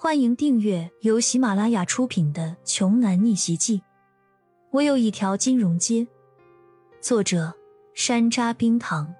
[0.00, 3.78] 欢迎订阅由喜马拉雅出品的《穷男逆袭记》。
[4.70, 6.06] 我有一条金融街，
[7.00, 7.52] 作者
[7.94, 9.12] 山楂冰糖，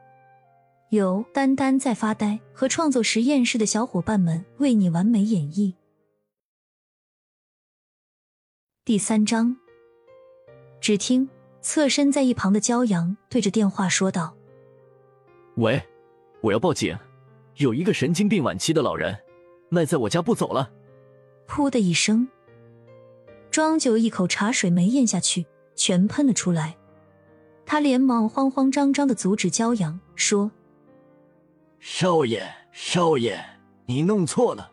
[0.90, 5.74] 由丹丹在发呆和创作实验室的小伙伴们为你完美演绎。
[8.84, 9.56] 第三章，
[10.80, 11.28] 只听
[11.60, 14.36] 侧身在一旁的骄阳对着电话说道
[15.58, 15.82] ：“喂，
[16.40, 16.96] 我要报警，
[17.56, 19.18] 有一个神经病晚期的老人。”
[19.70, 20.70] 赖在我家不走了！
[21.46, 22.28] 噗的一声，
[23.50, 26.76] 庄九一口茶水没咽下去，全喷了出来。
[27.66, 30.50] 他连忙慌慌张张的阻止骄阳，说
[31.80, 32.42] ：“少爷，
[32.72, 33.38] 少爷，
[33.84, 34.70] 你弄错了，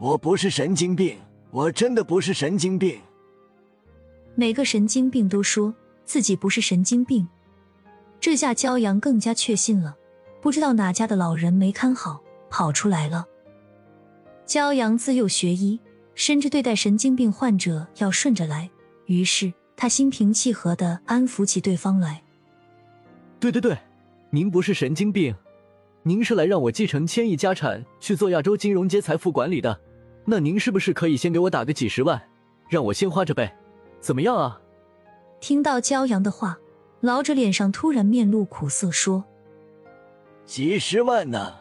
[0.00, 1.18] 我不是神经病，
[1.52, 3.00] 我真的不是神经病。”
[4.34, 5.72] 每个神经病都说
[6.04, 7.28] 自己不是神经病，
[8.20, 9.96] 这下骄阳更加确信了，
[10.42, 12.20] 不知道哪家的老人没看好，
[12.50, 13.26] 跑出来了。
[14.46, 15.78] 骄阳自幼学医，
[16.14, 18.70] 深知对待神经病患者要顺着来，
[19.06, 22.22] 于是他心平气和的安抚起对方来。
[23.40, 23.76] 对对对，
[24.30, 25.34] 您不是神经病，
[26.04, 29.80] 您是来让我继承千亿家产去做亚洲金融街财富管理的，
[30.24, 32.22] 那您是不是可以先给我打个几十万，
[32.68, 33.52] 让我先花着呗？
[34.00, 34.60] 怎么样啊？
[35.40, 36.56] 听到骄阳的话，
[37.00, 39.24] 老者脸上突然面露苦涩，说
[40.46, 41.52] ：“几十万呢？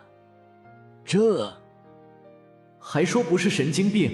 [1.04, 1.52] 这……”
[2.88, 4.12] 还说不是神经病，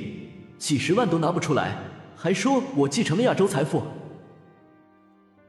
[0.57, 1.77] 几十万都拿不出来，
[2.15, 3.83] 还说我继承了亚洲财富。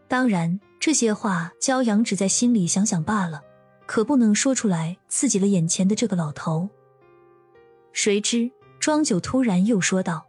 [0.09, 3.41] 当然，这些话骄阳只在心里想想罢了，
[3.87, 6.69] 可不能说出来，刺激了眼前的这个老头。
[7.93, 10.27] 谁知庄九突然又说道：“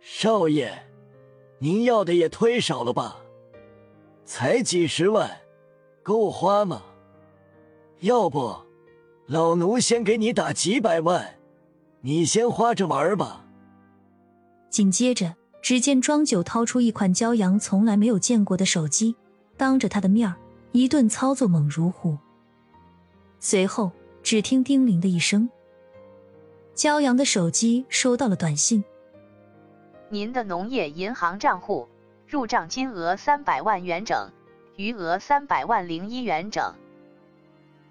[0.00, 0.86] 少爷，
[1.58, 3.16] 您要的也忒少了吧？
[4.24, 5.28] 才几十万，
[6.04, 6.84] 够花吗？
[7.98, 8.56] 要不，
[9.26, 11.34] 老奴先给你打几百万。”
[12.06, 13.46] 你先花着玩吧。
[14.68, 19.16] 紧接着，只见庄九掏出一款骄阳从来没有见过的手机，
[19.56, 20.30] 当着他的面
[20.72, 22.18] 一顿操作猛如虎。
[23.40, 23.90] 随后，
[24.22, 25.48] 只听叮铃的一声，
[26.74, 28.84] 骄阳的手机收到了短信
[30.10, 31.88] ：“您的农业银行账户
[32.28, 34.30] 入账金额三百万元整，
[34.76, 36.70] 余额三百万零一元整。”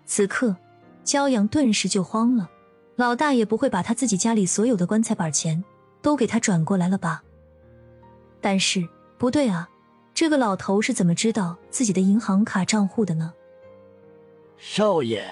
[0.06, 0.56] 此刻，
[1.04, 2.52] 骄阳顿时就慌了。
[2.96, 5.64] 老大也不会把他自己家里所有的棺材板钱
[6.02, 7.24] 都给他转过来了吧？
[8.40, 8.88] 但是
[9.18, 9.70] 不对啊，
[10.14, 13.34] 这个老头是怎么知道自己的银行卡账户的呢？
[14.58, 15.26] 少爷，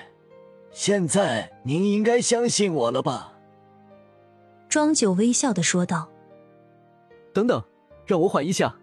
[0.71, 3.33] 现在您应该相信我了吧？
[4.67, 6.09] 庄九微笑的说道。
[7.33, 7.63] 等等，
[8.05, 8.75] 让我缓一下。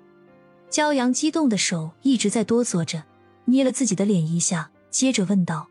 [0.70, 3.02] 骄阳激动的手一直在哆嗦着，
[3.46, 5.68] 捏了自己的脸一下，接着问道：“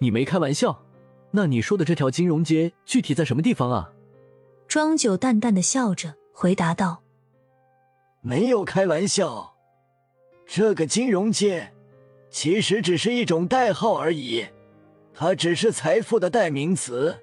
[0.00, 0.80] 你没开玩笑？”
[1.36, 3.90] 那你说的这条金融街具体在什么地方啊？
[4.68, 7.02] 庄九淡淡的笑着回答道
[8.22, 9.56] ：“没有开玩笑，
[10.46, 11.72] 这个金融街
[12.30, 14.46] 其实只是一种代号而已，
[15.12, 17.18] 它只是财富的代名词。”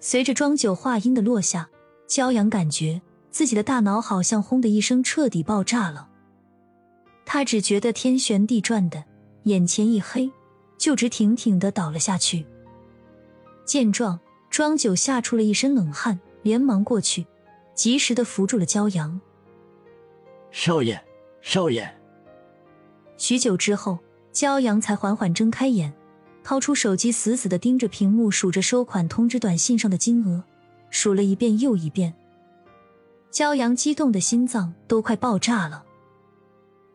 [0.00, 1.68] 随着庄九话音的落下，
[2.08, 6.08] 骄阳感觉自己的大脑好像轰的一声彻底爆炸了，
[7.26, 9.04] 他只觉得天旋地转的，
[9.42, 10.30] 眼前一黑，
[10.78, 12.46] 就直挺挺的倒了下去。
[13.68, 14.18] 见状，
[14.48, 17.26] 庄九吓出了一身冷汗，连忙过去，
[17.74, 19.20] 及时的扶住了骄阳。
[20.50, 20.98] 少爷，
[21.42, 21.86] 少爷。
[23.18, 23.98] 许久之后，
[24.32, 25.92] 骄阳才缓缓睁开眼，
[26.42, 30.42] 掏出手机，死死的盯着屏幕，数着收款通知短信上的金额，
[30.88, 32.14] 数了一遍又一遍。
[33.30, 35.84] 骄阳激动的心脏都快爆炸了。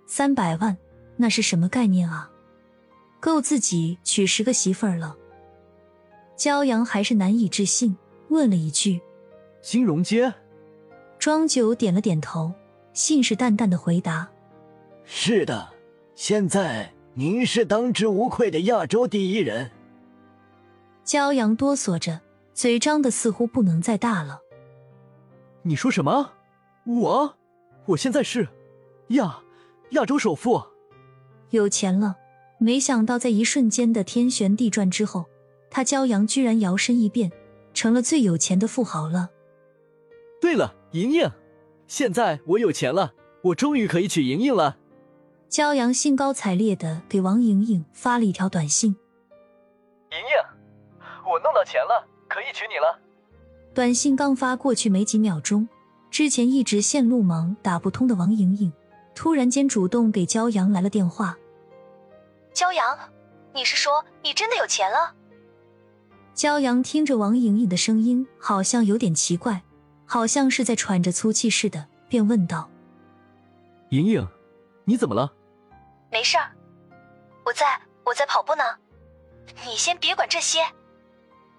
[0.08, 0.76] 三百万，
[1.18, 2.32] 那是什么概念啊？
[3.20, 5.16] 够自己娶十个媳妇儿了。
[6.38, 7.96] 骄阳还是难以置信，
[8.30, 9.00] 问了一句
[9.62, 10.34] ：“金融街？”
[11.20, 12.52] 庄九点了点头，
[12.92, 14.30] 信誓旦旦的回答
[15.06, 15.70] ：“是的，
[16.16, 19.72] 现在您是当之无愧的亚洲第一人。”
[21.06, 22.20] 骄阳哆嗦着，
[22.54, 24.42] 嘴张的似乎不能再大了。
[25.64, 26.32] “你说什么？
[26.86, 27.36] 我？
[27.86, 28.48] 我现在是
[29.10, 29.40] 亚
[29.92, 30.62] 亚洲首富，
[31.52, 32.16] 有钱了？
[32.58, 35.26] 没想到在一瞬间的天旋地转之后。”
[35.74, 37.32] 他骄阳居然摇身一变，
[37.74, 39.32] 成了最有钱的富豪了。
[40.40, 41.32] 对了，莹莹，
[41.88, 44.78] 现在我有钱了，我终于可以娶莹莹了。
[45.50, 48.96] 骄阳兴高采烈的给王莹莹发了一条短信
[50.14, 53.00] ：“莹莹，我弄到钱了，可以娶你了。”
[53.74, 55.68] 短信刚发过去没几秒钟，
[56.12, 58.72] 之前一直线路忙打不通的王莹莹，
[59.16, 61.36] 突然间主动给骄阳来了电话
[62.54, 62.96] ：“骄阳，
[63.56, 65.16] 你是说你真的有钱了？”
[66.36, 69.64] 骄阳听着王莹莹的声音，好像有点奇怪，
[70.06, 72.70] 好像是在喘着粗气似的，便问道
[73.90, 74.28] ：“莹莹，
[74.86, 75.32] 你怎么了
[76.12, 76.52] ？”“没事儿，
[77.46, 78.64] 我在我在跑步呢。
[79.66, 80.66] 你先别管这些，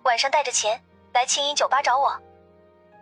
[0.02, 0.82] 晚上带着钱
[1.12, 2.08] 来青音酒吧找我。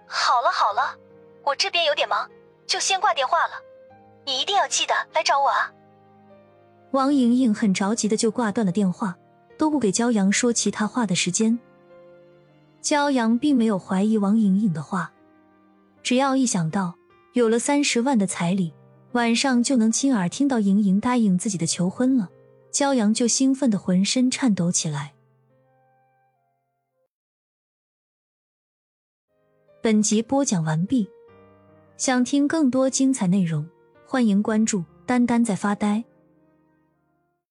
[0.07, 0.95] 好了好了，
[1.43, 2.29] 我这边有点忙，
[2.67, 3.55] 就先挂电话了。
[4.27, 5.73] 你一定要记得来找我啊。”
[6.93, 9.17] 王莹莹很着急的就挂断了电话。
[9.57, 11.59] 都不给骄阳说其他话的时间。
[12.83, 15.13] 骄阳并没有怀疑王莹莹的话，
[16.03, 16.95] 只要一想到
[17.33, 18.73] 有了三十万的彩礼，
[19.13, 22.29] 晚上就能亲耳听到莹莹答应自己的求婚了，
[22.73, 25.13] 骄阳就兴奋的浑身颤抖起来。
[29.81, 31.09] 本集播讲完毕，
[31.97, 33.69] 想听更多精彩内容，
[34.07, 36.05] 欢迎关注“丹丹在发呆”。